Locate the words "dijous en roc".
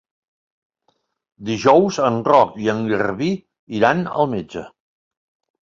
1.49-2.57